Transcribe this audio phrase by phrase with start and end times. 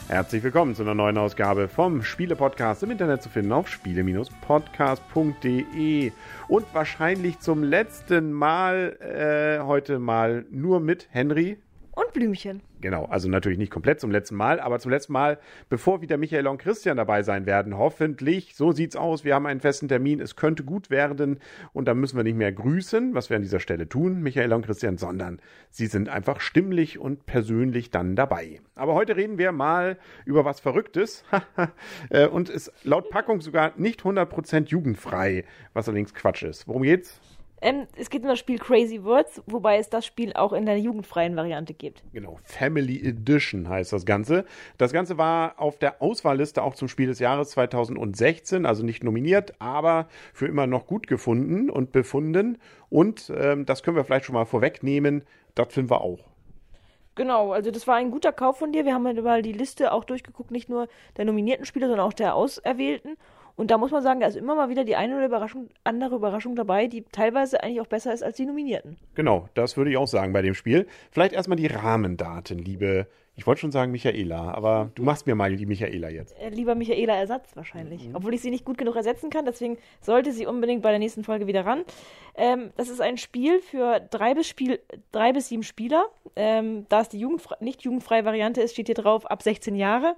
[0.07, 6.13] Herzlich willkommen zu einer neuen Ausgabe vom Spiele-Podcast im Internet zu finden auf spiele-podcast.de
[6.47, 11.59] und wahrscheinlich zum letzten Mal äh, heute mal nur mit Henry
[11.91, 12.63] und Blümchen.
[12.85, 15.39] Genau, also natürlich nicht komplett zum letzten Mal, aber zum letzten Mal,
[15.71, 17.79] bevor wieder Michael und Christian dabei sein werden.
[17.79, 19.25] Hoffentlich, so sieht's aus.
[19.25, 20.21] Wir haben einen festen Termin.
[20.21, 21.41] Es könnte gut werden
[21.73, 24.67] und dann müssen wir nicht mehr grüßen, was wir an dieser Stelle tun, Michael und
[24.67, 28.61] Christian, sondern sie sind einfach stimmlich und persönlich dann dabei.
[28.75, 29.97] Aber heute reden wir mal
[30.27, 31.25] über was Verrücktes
[32.11, 36.69] äh, und ist laut Packung sogar nicht 100% jugendfrei, was allerdings Quatsch ist.
[36.69, 37.19] Worum geht's?
[37.65, 40.79] Ähm, es geht um das Spiel Crazy Words, wobei es das Spiel auch in der
[40.79, 42.03] jugendfreien Variante gibt.
[42.13, 44.45] Genau, Family Edition heißt das Ganze.
[44.77, 49.55] Das Ganze war auf der Auswahlliste auch zum Spiel des Jahres 2016, also nicht nominiert,
[49.61, 52.59] aber für immer noch gut gefunden und befunden.
[52.91, 55.23] Und ähm, das können wir vielleicht schon mal vorwegnehmen,
[55.55, 56.19] das finden wir auch.
[57.15, 58.85] Genau, also das war ein guter Kauf von dir.
[58.85, 62.13] Wir haben halt mal die Liste auch durchgeguckt, nicht nur der nominierten Spiele, sondern auch
[62.13, 63.17] der Auserwählten.
[63.57, 66.17] Und da muss man sagen, da ist immer mal wieder die eine oder Überraschung, andere
[66.17, 68.97] Überraschung dabei, die teilweise eigentlich auch besser ist als die Nominierten.
[69.15, 70.87] Genau, das würde ich auch sagen bei dem Spiel.
[71.11, 75.55] Vielleicht erstmal die Rahmendaten, liebe, ich wollte schon sagen Michaela, aber du machst mir mal
[75.57, 76.39] die Michaela jetzt.
[76.39, 78.09] Äh, lieber Michaela Ersatz wahrscheinlich.
[78.09, 78.15] Mhm.
[78.15, 81.25] Obwohl ich sie nicht gut genug ersetzen kann, deswegen sollte sie unbedingt bei der nächsten
[81.25, 81.83] Folge wieder ran.
[82.37, 86.07] Ähm, das ist ein Spiel für drei bis, Spiel, drei bis sieben Spieler.
[86.37, 90.15] Ähm, da es die jugendfre nicht jugendfreie Variante ist, steht hier drauf ab 16 Jahre.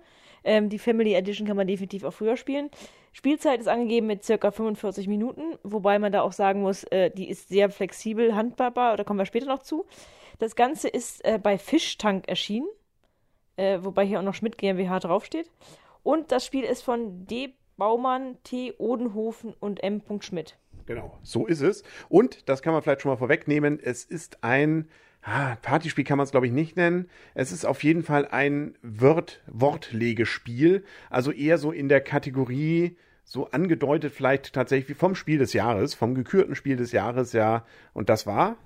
[0.46, 2.70] Ähm, die Family Edition kann man definitiv auch früher spielen.
[3.12, 7.28] Spielzeit ist angegeben mit circa 45 Minuten, wobei man da auch sagen muss, äh, die
[7.28, 9.86] ist sehr flexibel handbarbar, da kommen wir später noch zu.
[10.38, 12.68] Das Ganze ist äh, bei Fischtank erschienen,
[13.56, 15.50] äh, wobei hier auch noch Schmidt GmbH draufsteht.
[16.04, 17.54] Und das Spiel ist von D.
[17.76, 18.72] Baumann, T.
[18.78, 20.00] Odenhofen und M.
[20.20, 20.56] Schmidt.
[20.86, 21.82] Genau, so ist es.
[22.08, 24.88] Und, das kann man vielleicht schon mal vorwegnehmen, es ist ein
[25.26, 27.08] ah, Partyspiel kann man es glaube ich nicht nennen.
[27.34, 33.50] Es ist auf jeden Fall ein Wort Wortlegespiel, also eher so in der Kategorie so
[33.50, 37.66] angedeutet vielleicht tatsächlich vom Spiel des Jahres, vom gekürten Spiel des Jahres, ja.
[37.92, 38.56] Und das war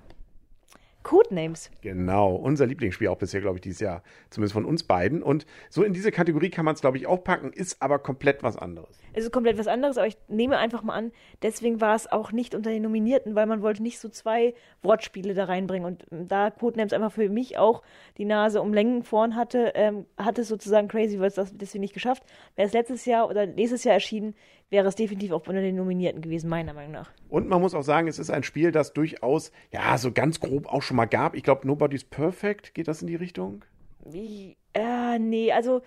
[1.03, 1.71] Codenames.
[1.81, 4.03] Genau, unser Lieblingsspiel auch bisher, glaube ich, dieses Jahr.
[4.29, 5.23] Zumindest von uns beiden.
[5.23, 8.43] Und so in diese Kategorie kann man es, glaube ich, auch packen, ist aber komplett
[8.43, 8.99] was anderes.
[9.13, 12.31] Es ist komplett was anderes, aber ich nehme einfach mal an, deswegen war es auch
[12.31, 15.85] nicht unter den Nominierten, weil man wollte nicht so zwei Wortspiele da reinbringen.
[15.85, 17.81] Und da Codenames einfach für mich auch
[18.17, 21.93] die Nase um Längen vorn hatte, ähm, hat es sozusagen Crazy Words das deswegen nicht
[21.93, 22.23] geschafft.
[22.55, 24.35] Wäre es letztes Jahr oder nächstes Jahr erschienen,
[24.71, 27.11] wäre es definitiv auch unter den Nominierten gewesen, meiner Meinung nach.
[27.29, 30.65] Und man muss auch sagen, es ist ein Spiel, das durchaus, ja, so ganz grob
[30.65, 31.35] auch schon mal gab.
[31.35, 33.63] Ich glaube, Nobody's Perfect, geht das in die Richtung?
[34.05, 35.81] Wie, äh, nee, also,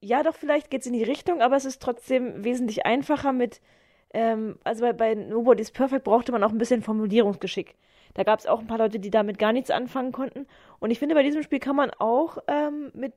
[0.00, 3.62] ja, doch, vielleicht geht es in die Richtung, aber es ist trotzdem wesentlich einfacher mit,
[4.12, 7.76] ähm, also bei, bei Nobody's Perfect brauchte man auch ein bisschen Formulierungsgeschick.
[8.14, 10.46] Da gab es auch ein paar Leute, die damit gar nichts anfangen konnten.
[10.80, 13.12] Und ich finde, bei diesem Spiel kann man auch ähm, mit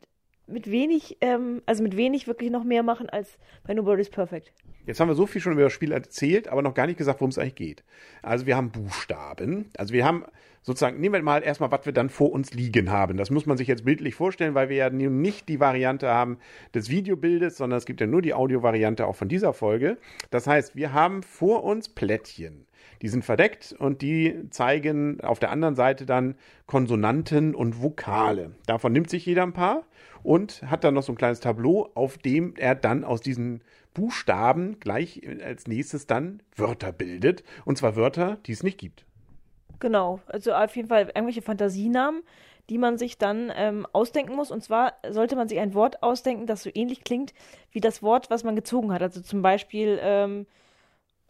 [0.52, 4.52] mit wenig, ähm, also mit wenig wirklich noch mehr machen als bei Nobody's Perfect.
[4.86, 7.20] Jetzt haben wir so viel schon über das Spiel erzählt, aber noch gar nicht gesagt,
[7.22, 7.84] worum es eigentlich geht.
[8.22, 9.70] Also wir haben Buchstaben.
[9.78, 10.26] Also wir haben
[10.62, 13.18] sozusagen, nehmen wir mal erstmal, was wir dann vor uns liegen haben.
[13.18, 16.38] Das muss man sich jetzt bildlich vorstellen, weil wir ja nicht die Variante haben
[16.74, 19.98] des Videobildes, sondern es gibt ja nur die Audiovariante auch von dieser Folge.
[20.30, 22.66] Das heißt, wir haben vor uns Plättchen.
[23.02, 28.52] Die sind verdeckt und die zeigen auf der anderen Seite dann Konsonanten und Vokale.
[28.66, 29.84] Davon nimmt sich jeder ein paar
[30.22, 34.80] und hat dann noch so ein kleines Tableau, auf dem er dann aus diesen Buchstaben
[34.80, 37.44] gleich als nächstes dann Wörter bildet.
[37.64, 39.06] Und zwar Wörter, die es nicht gibt.
[39.80, 42.24] Genau, also auf jeden Fall irgendwelche Fantasienamen,
[42.70, 44.52] die man sich dann ähm, ausdenken muss.
[44.52, 47.34] Und zwar sollte man sich ein Wort ausdenken, das so ähnlich klingt
[47.72, 49.02] wie das Wort, was man gezogen hat.
[49.02, 50.46] Also zum Beispiel ähm,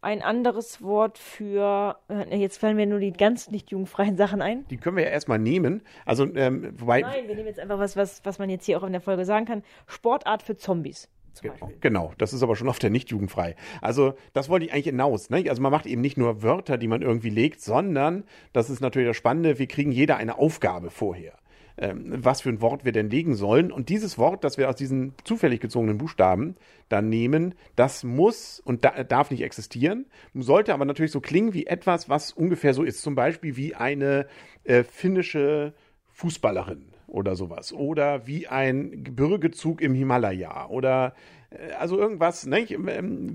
[0.02, 4.66] ein anderes Wort für, äh, jetzt fallen mir nur die ganz nicht jugendfreien Sachen ein.
[4.68, 5.82] Die können wir ja erstmal nehmen.
[6.06, 7.02] Also, ähm, wobei.
[7.02, 9.26] Nein, wir nehmen jetzt einfach was, was, was man jetzt hier auch in der Folge
[9.26, 9.64] sagen kann.
[9.88, 11.10] Sportart für Zombies.
[11.42, 13.56] Genau, genau, das ist aber schon auf der nicht jugendfrei.
[13.82, 15.30] Also, das wollte ich eigentlich hinaus.
[15.30, 15.46] Ne?
[15.50, 18.24] Also, man macht eben nicht nur Wörter, die man irgendwie legt, sondern,
[18.54, 21.40] das ist natürlich das Spannende, wir kriegen jeder eine Aufgabe vorher
[21.80, 23.72] ähm, was für ein Wort wir denn legen sollen.
[23.72, 26.56] Und dieses Wort, das wir aus diesen zufällig gezogenen Buchstaben
[26.90, 31.66] dann nehmen, das muss und da, darf nicht existieren, sollte aber natürlich so klingen wie
[31.66, 33.02] etwas, was ungefähr so ist.
[33.02, 34.28] Zum Beispiel wie eine
[34.64, 35.74] äh, finnische
[36.10, 37.74] Fußballerin oder sowas.
[37.74, 40.68] Oder wie ein Gebirgezug im Himalaya.
[40.68, 41.14] Oder
[41.50, 42.66] äh, also irgendwas, ne,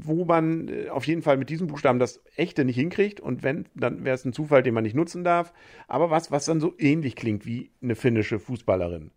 [0.03, 3.21] wo man äh, auf jeden Fall mit diesem Buchstaben das echte nicht hinkriegt.
[3.21, 5.53] Und wenn, dann wäre es ein Zufall, den man nicht nutzen darf.
[5.88, 9.11] Aber was, was dann so ähnlich klingt wie eine finnische Fußballerin.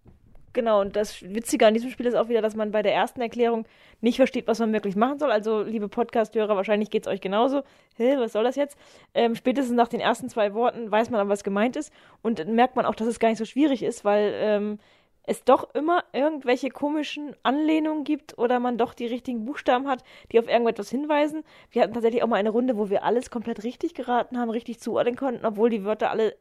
[0.57, 3.21] Genau, und das Witzige an diesem Spiel ist auch wieder, dass man bei der ersten
[3.21, 3.67] Erklärung
[4.01, 5.31] nicht versteht, was man wirklich machen soll.
[5.31, 7.61] Also, liebe Podcast-Hörer, wahrscheinlich geht es euch genauso.
[7.95, 8.75] Hä, was soll das jetzt?
[9.13, 11.93] Ähm, spätestens nach den ersten zwei Worten weiß man aber, was gemeint ist.
[12.23, 14.79] Und dann merkt man auch, dass es gar nicht so schwierig ist, weil ähm,
[15.21, 20.39] es doch immer irgendwelche komischen Anlehnungen gibt oder man doch die richtigen Buchstaben hat, die
[20.39, 21.43] auf irgendetwas hinweisen.
[21.69, 24.79] Wir hatten tatsächlich auch mal eine Runde, wo wir alles komplett richtig geraten haben, richtig
[24.79, 26.35] zuordnen konnten, obwohl die Wörter alle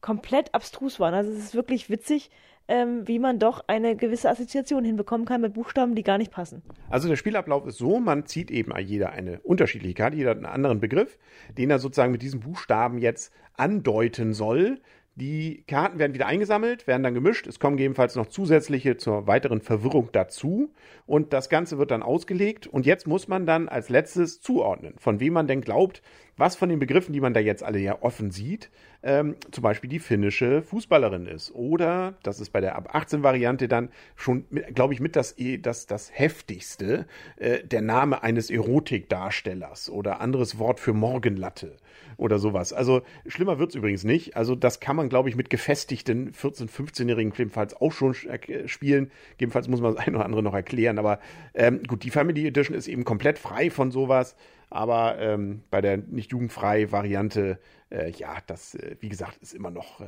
[0.00, 1.14] komplett abstrus waren.
[1.14, 2.28] Also es ist wirklich witzig,
[2.68, 6.62] ähm, wie man doch eine gewisse Assoziation hinbekommen kann mit Buchstaben, die gar nicht passen.
[6.90, 10.46] Also der Spielablauf ist so, man zieht eben jeder eine unterschiedliche Karte, jeder hat einen
[10.46, 11.18] anderen Begriff,
[11.56, 14.80] den er sozusagen mit diesen Buchstaben jetzt andeuten soll.
[15.14, 17.46] Die Karten werden wieder eingesammelt, werden dann gemischt.
[17.46, 20.72] Es kommen gegebenenfalls noch zusätzliche zur weiteren Verwirrung dazu.
[21.04, 22.66] Und das Ganze wird dann ausgelegt.
[22.66, 26.02] Und jetzt muss man dann als letztes zuordnen, von wem man denn glaubt,
[26.36, 28.70] was von den Begriffen, die man da jetzt alle ja offen sieht,
[29.02, 31.54] ähm, zum Beispiel die finnische Fußballerin ist.
[31.54, 35.86] Oder, das ist bei der ab 18 Variante dann schon, glaube ich, mit das, das,
[35.86, 37.06] das heftigste,
[37.36, 41.76] äh, der Name eines Erotikdarstellers oder anderes Wort für Morgenlatte
[42.16, 42.72] oder sowas.
[42.72, 44.36] Also schlimmer wird's übrigens nicht.
[44.36, 49.10] Also das kann man, glaube ich, mit gefestigten 14-, 15-Jährigen gegebenenfalls auch schon spielen.
[49.32, 50.98] Gegebenenfalls muss man das eine oder andere noch erklären.
[50.98, 51.18] Aber
[51.54, 54.36] ähm, gut, die Family Edition ist eben komplett frei von sowas.
[54.72, 57.58] Aber ähm, bei der nicht jugendfrei Variante,
[57.90, 60.06] äh, ja, das, äh, wie gesagt, ist immer noch äh,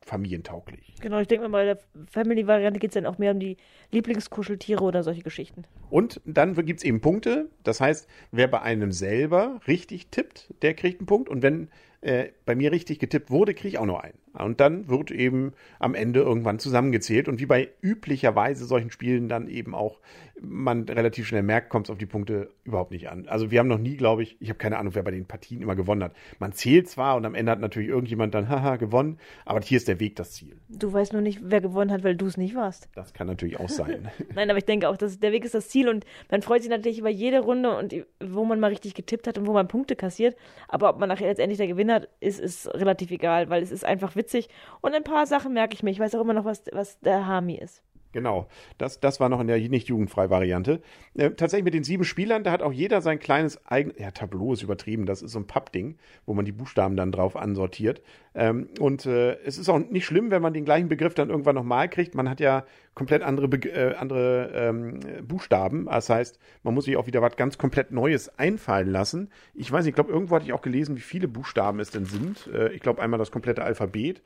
[0.00, 0.94] familientauglich.
[1.02, 1.78] Genau, ich denke mal, bei der
[2.10, 3.58] Family-Variante geht es dann auch mehr um die
[3.90, 5.64] Lieblingskuscheltiere oder solche Geschichten.
[5.90, 7.50] Und dann gibt es eben Punkte.
[7.62, 11.28] Das heißt, wer bei einem selber richtig tippt, der kriegt einen Punkt.
[11.28, 11.68] Und wenn
[12.04, 14.18] äh, bei mir richtig getippt wurde, kriege ich auch noch einen.
[14.34, 17.28] Und dann wird eben am Ende irgendwann zusammengezählt.
[17.28, 20.00] Und wie bei üblicherweise solchen Spielen dann eben auch
[20.40, 23.28] man relativ schnell merkt, kommt es auf die Punkte überhaupt nicht an.
[23.28, 25.62] Also wir haben noch nie, glaube ich, ich habe keine Ahnung, wer bei den Partien
[25.62, 26.12] immer gewonnen hat.
[26.38, 29.88] Man zählt zwar und am Ende hat natürlich irgendjemand dann, haha, gewonnen, aber hier ist
[29.88, 30.56] der Weg das Ziel.
[30.68, 32.88] Du weißt nur nicht, wer gewonnen hat, weil du es nicht warst.
[32.94, 34.10] Das kann natürlich auch sein.
[34.34, 36.70] Nein, aber ich denke auch, dass der Weg ist das Ziel und man freut sich
[36.70, 39.96] natürlich über jede Runde und wo man mal richtig getippt hat und wo man Punkte
[39.96, 40.36] kassiert.
[40.68, 44.16] Aber ob man nachher letztendlich der Gewinner ist, ist relativ egal, weil es ist einfach
[44.16, 44.48] witzig
[44.80, 45.90] und ein paar Sachen merke ich mir.
[45.90, 47.82] Ich weiß auch immer noch, was, was der Hami ist.
[48.14, 48.46] Genau,
[48.78, 50.80] das, das war noch in der nicht jugendfrei Variante.
[51.14, 54.52] Äh, tatsächlich mit den sieben Spielern, da hat auch jeder sein kleines eigenes, ja, Tableau
[54.52, 58.02] ist übertrieben, das ist so ein Pappding, wo man die Buchstaben dann drauf ansortiert.
[58.36, 61.56] Ähm, und äh, es ist auch nicht schlimm, wenn man den gleichen Begriff dann irgendwann
[61.56, 62.14] nochmal kriegt.
[62.14, 62.64] Man hat ja
[62.94, 65.86] komplett andere, Be äh, andere ähm, Buchstaben.
[65.86, 69.28] Das heißt, man muss sich auch wieder was ganz komplett Neues einfallen lassen.
[69.54, 72.04] Ich weiß nicht, ich glaube, irgendwo hatte ich auch gelesen, wie viele Buchstaben es denn
[72.04, 72.48] sind.
[72.54, 74.22] Äh, ich glaube einmal das komplette Alphabet.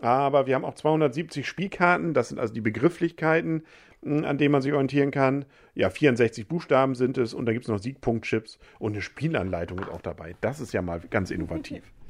[0.00, 3.64] Aber wir haben auch 270 Spielkarten, das sind also die Begrifflichkeiten,
[4.02, 5.44] hm, an denen man sich orientieren kann.
[5.74, 9.90] Ja, 64 Buchstaben sind es und da gibt es noch Siegpunktchips und eine Spielanleitung ist
[9.90, 10.34] auch dabei.
[10.40, 11.82] Das ist ja mal ganz innovativ.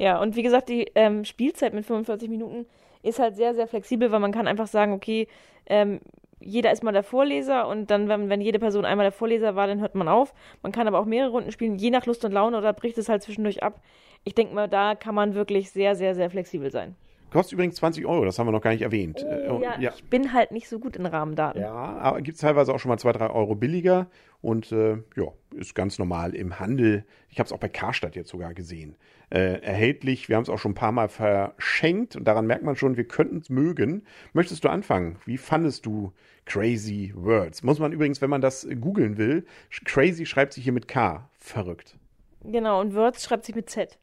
[0.00, 2.64] Ja, und wie gesagt, die ähm, Spielzeit mit 45 Minuten
[3.02, 5.28] ist halt sehr, sehr flexibel, weil man kann einfach sagen, okay,
[5.66, 6.00] ähm,
[6.40, 9.66] jeder ist mal der Vorleser und dann, wenn, wenn jede Person einmal der Vorleser war,
[9.66, 10.32] dann hört man auf.
[10.62, 13.10] Man kann aber auch mehrere Runden spielen, je nach Lust und Laune oder bricht es
[13.10, 13.82] halt zwischendurch ab.
[14.24, 16.96] Ich denke mal, da kann man wirklich sehr, sehr, sehr flexibel sein.
[17.30, 19.24] Kostet übrigens 20 Euro, das haben wir noch gar nicht erwähnt.
[19.48, 21.60] Oh, ja, ja, ich bin halt nicht so gut in Rahmendaten.
[21.60, 24.08] Ja, aber gibt es teilweise auch schon mal 2, 3 Euro billiger
[24.42, 27.04] und äh, ja, ist ganz normal im Handel.
[27.28, 28.96] Ich habe es auch bei Karstadt jetzt sogar gesehen.
[29.30, 32.74] Äh, erhältlich, wir haben es auch schon ein paar Mal verschenkt und daran merkt man
[32.74, 34.02] schon, wir könnten es mögen.
[34.32, 35.16] Möchtest du anfangen?
[35.24, 36.12] Wie fandest du
[36.46, 37.62] Crazy Words?
[37.62, 39.44] Muss man übrigens, wenn man das googeln will,
[39.84, 41.28] Crazy schreibt sich hier mit K.
[41.38, 41.96] Verrückt.
[42.42, 43.99] Genau, und Words schreibt sich mit Z.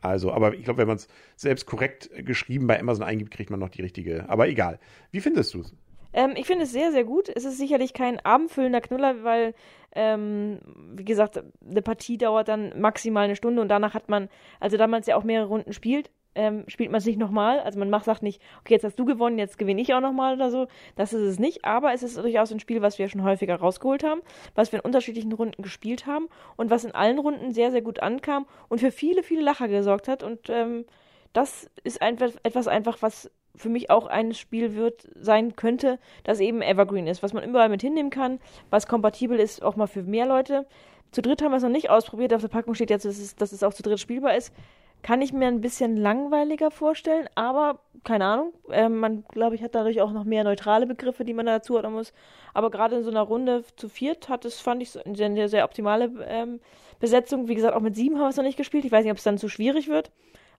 [0.00, 3.60] Also, aber ich glaube, wenn man es selbst korrekt geschrieben bei Amazon eingibt, kriegt man
[3.60, 4.28] noch die richtige.
[4.28, 4.78] Aber egal.
[5.10, 5.74] Wie findest du es?
[6.12, 7.28] Ähm, ich finde es sehr, sehr gut.
[7.28, 9.54] Es ist sicherlich kein abendfüllender Knüller, weil,
[9.94, 10.60] ähm,
[10.94, 14.28] wie gesagt, eine Partie dauert dann maximal eine Stunde und danach hat man,
[14.60, 17.60] also da man es ja auch mehrere Runden spielt, ähm, spielt man es nicht nochmal.
[17.60, 20.34] Also man macht, sagt nicht, okay, jetzt hast du gewonnen, jetzt gewinne ich auch nochmal
[20.34, 20.66] oder so.
[20.96, 21.64] Das ist es nicht.
[21.64, 24.20] Aber es ist durchaus ein Spiel, was wir schon häufiger rausgeholt haben,
[24.54, 28.00] was wir in unterschiedlichen Runden gespielt haben und was in allen Runden sehr, sehr gut
[28.00, 30.22] ankam und für viele, viele Lacher gesorgt hat.
[30.22, 30.84] Und ähm,
[31.32, 36.40] das ist einfach etwas einfach, was für mich auch ein Spiel wird sein könnte, das
[36.40, 38.38] eben Evergreen ist, was man überall mit hinnehmen kann,
[38.70, 40.66] was kompatibel ist auch mal für mehr Leute.
[41.10, 42.34] Zu dritt haben wir es noch nicht ausprobiert.
[42.34, 44.52] Auf der Packung steht jetzt, dass es, dass es auch zu dritt spielbar ist.
[45.02, 48.52] Kann ich mir ein bisschen langweiliger vorstellen, aber keine Ahnung.
[48.70, 51.92] Äh, man, glaube ich, hat dadurch auch noch mehr neutrale Begriffe, die man dazu ordnen
[51.92, 52.12] muss.
[52.54, 55.64] Aber gerade in so einer Runde zu viert hat es, fand ich, eine sehr, sehr
[55.64, 56.60] optimale ähm,
[57.00, 57.48] Besetzung.
[57.48, 58.84] Wie gesagt, auch mit sieben haben wir es noch nicht gespielt.
[58.84, 60.10] Ich weiß nicht, ob es dann zu schwierig wird.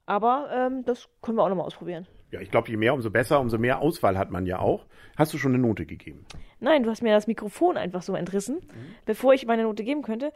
[0.06, 2.06] Aber ähm, das können wir auch nochmal ausprobieren.
[2.30, 4.86] Ja, ich glaube, je mehr, umso besser, umso mehr Auswahl hat man ja auch.
[5.16, 6.24] Hast du schon eine Note gegeben?
[6.60, 8.94] Nein, du hast mir das Mikrofon einfach so entrissen, mhm.
[9.04, 10.32] bevor ich meine Note geben könnte.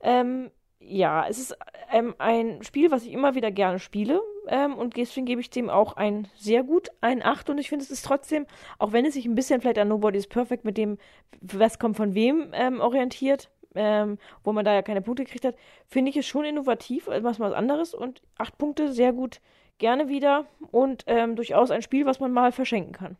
[0.00, 0.50] Ähm,
[0.86, 1.56] ja, es ist
[1.92, 4.20] ähm, ein Spiel, was ich immer wieder gerne spiele.
[4.48, 7.84] ähm, und deswegen gebe ich dem auch ein sehr gut, ein 8 und ich finde,
[7.84, 8.46] es ist trotzdem,
[8.78, 10.98] auch wenn es sich ein bisschen vielleicht an Nobody is Perfect mit dem,
[11.40, 15.56] was kommt von wem, ähm, orientiert, ähm, wo man da ja keine Punkte gekriegt hat,
[15.86, 19.40] finde ich es schon innovativ, was mal was anderes und 8 Punkte sehr gut,
[19.78, 23.16] gerne wieder und ähm, durchaus ein Spiel, was man mal verschenken kann.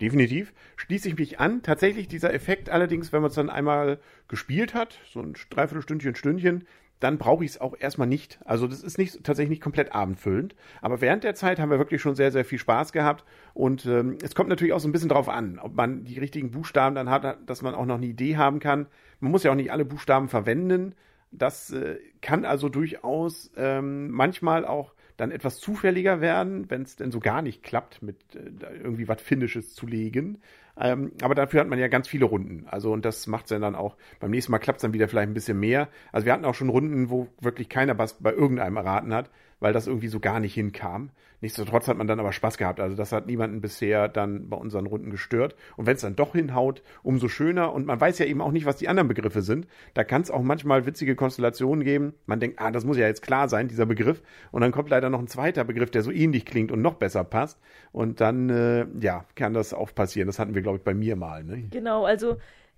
[0.00, 1.62] Definitiv schließe ich mich an.
[1.62, 3.98] Tatsächlich dieser Effekt allerdings, wenn man es dann einmal
[4.28, 6.66] gespielt hat, so ein Dreiviertelstündchen, Stündchen,
[7.00, 8.38] dann brauche ich es auch erstmal nicht.
[8.44, 10.54] Also das ist nicht tatsächlich nicht komplett abendfüllend.
[10.82, 13.24] Aber während der Zeit haben wir wirklich schon sehr, sehr viel Spaß gehabt.
[13.54, 16.50] Und ähm, es kommt natürlich auch so ein bisschen drauf an, ob man die richtigen
[16.50, 18.86] Buchstaben dann hat, dass man auch noch eine Idee haben kann.
[19.18, 20.94] Man muss ja auch nicht alle Buchstaben verwenden.
[21.32, 27.10] Das äh, kann also durchaus ähm, manchmal auch dann etwas zufälliger werden, wenn es denn
[27.10, 30.38] so gar nicht klappt, mit äh, irgendwie was Finnisches zu legen.
[30.78, 32.66] Ähm, aber dafür hat man ja ganz viele Runden.
[32.68, 33.96] Also, und das macht es dann auch.
[34.18, 35.88] Beim nächsten Mal klappt es dann wieder vielleicht ein bisschen mehr.
[36.12, 39.72] Also, wir hatten auch schon Runden, wo wirklich keiner was bei irgendeinem erraten hat weil
[39.72, 41.10] das irgendwie so gar nicht hinkam.
[41.42, 42.80] Nichtsdestotrotz hat man dann aber Spaß gehabt.
[42.80, 45.54] Also das hat niemanden bisher dann bei unseren Runden gestört.
[45.76, 47.72] Und wenn es dann doch hinhaut, umso schöner.
[47.72, 49.66] Und man weiß ja eben auch nicht, was die anderen Begriffe sind.
[49.94, 52.14] Da kann es auch manchmal witzige Konstellationen geben.
[52.26, 54.22] Man denkt, ah, das muss ja jetzt klar sein, dieser Begriff.
[54.50, 57.24] Und dann kommt leider noch ein zweiter Begriff, der so ähnlich klingt und noch besser
[57.24, 57.58] passt.
[57.92, 60.26] Und dann, äh, ja, kann das auch passieren.
[60.26, 61.44] Das hatten wir, glaube ich, bei mir mal.
[61.44, 61.68] Ne?
[61.70, 62.36] Genau, also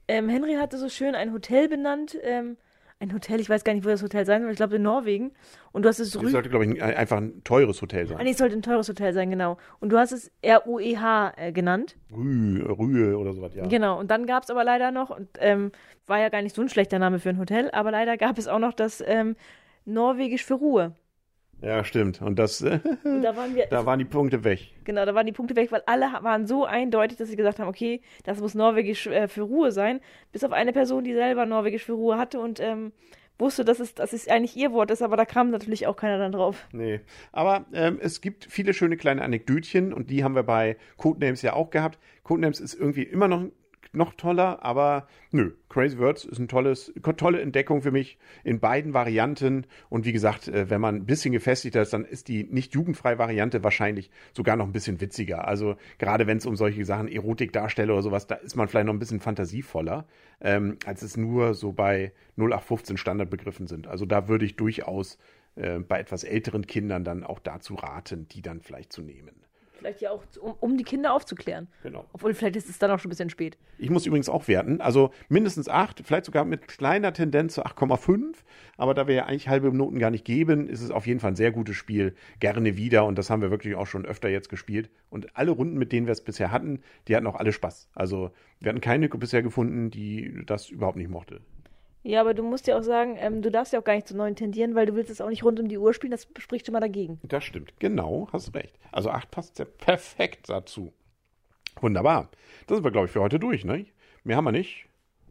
[0.08, 2.18] ähm, Henry hatte so schön ein Hotel benannt.
[2.22, 2.56] Ähm
[3.02, 5.32] ein Hotel, ich weiß gar nicht, wo das Hotel sein soll, ich glaube in Norwegen.
[5.72, 8.16] Und du hast es Es sollte, glaube ich, einfach ein teures Hotel sein.
[8.18, 9.58] Ah, nee, es sollte ein teures Hotel sein, genau.
[9.80, 11.96] Und du hast es R-U-E-H äh, genannt.
[12.14, 13.66] Rühe, Rühe oder sowas, ja.
[13.66, 15.72] Genau, und dann gab es aber leider noch, und ähm,
[16.06, 18.46] war ja gar nicht so ein schlechter Name für ein Hotel, aber leider gab es
[18.46, 19.36] auch noch das ähm,
[19.84, 20.94] Norwegisch für Ruhe.
[21.62, 22.20] Ja, stimmt.
[22.20, 22.60] Und das,
[23.04, 24.72] und da, waren wir, da waren die Punkte weg.
[24.84, 27.68] Genau, da waren die Punkte weg, weil alle waren so eindeutig, dass sie gesagt haben,
[27.68, 30.00] okay, das muss Norwegisch äh, für Ruhe sein.
[30.32, 32.92] Bis auf eine Person, die selber Norwegisch für Ruhe hatte und ähm,
[33.38, 36.18] wusste, dass es, dass es eigentlich ihr Wort ist, aber da kam natürlich auch keiner
[36.18, 36.66] dann drauf.
[36.72, 37.00] Nee,
[37.32, 41.52] aber ähm, es gibt viele schöne kleine Anekdötchen und die haben wir bei Codenames ja
[41.52, 41.98] auch gehabt.
[42.24, 43.44] Codenames ist irgendwie immer noch
[43.92, 48.94] noch toller, aber nö, Crazy Words ist eine tolles, tolle Entdeckung für mich in beiden
[48.94, 49.66] Varianten.
[49.88, 53.18] Und wie gesagt, äh, wenn man ein bisschen gefestigter ist, dann ist die nicht jugendfreie
[53.18, 55.46] Variante wahrscheinlich sogar noch ein bisschen witziger.
[55.46, 58.86] Also gerade wenn es um solche Sachen Erotik darstelle oder sowas, da ist man vielleicht
[58.86, 60.06] noch ein bisschen fantasievoller,
[60.40, 63.86] ähm, als es nur so bei 0815 Standardbegriffen sind.
[63.86, 65.18] Also da würde ich durchaus
[65.56, 69.41] äh, bei etwas älteren Kindern dann auch dazu raten, die dann vielleicht zu nehmen.
[69.82, 71.68] Vielleicht ja auch, um, um die Kinder aufzuklären.
[71.82, 72.04] Genau.
[72.12, 73.58] Obwohl, vielleicht ist es dann auch schon ein bisschen spät.
[73.78, 74.80] Ich muss übrigens auch werten.
[74.80, 78.36] Also mindestens 8, vielleicht sogar mit kleiner Tendenz zu 8,5.
[78.76, 81.32] Aber da wir ja eigentlich halbe Noten gar nicht geben, ist es auf jeden Fall
[81.32, 82.14] ein sehr gutes Spiel.
[82.40, 83.04] Gerne wieder.
[83.04, 84.90] Und das haben wir wirklich auch schon öfter jetzt gespielt.
[85.10, 87.90] Und alle Runden, mit denen wir es bisher hatten, die hatten auch alle Spaß.
[87.94, 91.40] Also wir hatten keine bisher gefunden, die das überhaupt nicht mochte.
[92.04, 94.16] Ja, aber du musst ja auch sagen, ähm, du darfst ja auch gar nicht zu
[94.16, 96.66] neun tendieren, weil du willst es auch nicht rund um die Uhr spielen, das spricht
[96.66, 97.20] schon mal dagegen.
[97.22, 98.74] Das stimmt, genau, hast recht.
[98.90, 100.92] Also acht passt ja perfekt dazu.
[101.80, 102.28] Wunderbar.
[102.66, 103.86] Das sind wir, glaube ich, für heute durch, ne?
[104.24, 104.86] Mehr haben wir nicht.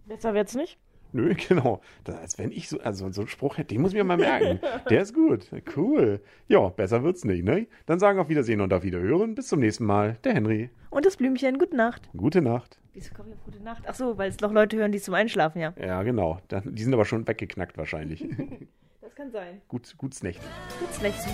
[0.06, 0.78] Besser wird's nicht?
[1.14, 1.82] Nö, genau.
[2.04, 4.18] Das, als wenn ich so, also so einen Spruch hätte, den muss ich mir mal
[4.18, 4.60] merken.
[4.90, 5.48] Der ist gut.
[5.76, 6.22] Cool.
[6.48, 7.68] Ja, besser wird's nicht, ne?
[7.86, 9.36] Dann sagen auf Wiedersehen und auf Wiederhören.
[9.36, 10.18] Bis zum nächsten Mal.
[10.24, 10.70] Der Henry.
[10.90, 11.58] Und das Blümchen.
[11.58, 12.10] Gute Nacht.
[12.16, 12.80] Gute Nacht.
[12.94, 13.84] Wieso kommen wir auf gute Nacht?
[13.88, 15.74] Ach so, weil es noch Leute hören, die zum Einschlafen, ja.
[15.80, 16.40] Ja, genau.
[16.66, 18.26] Die sind aber schon weggeknackt wahrscheinlich.
[19.02, 19.62] das kann sein.
[19.70, 20.46] Gut, gut Nächten.
[20.80, 21.30] Gut Nächten.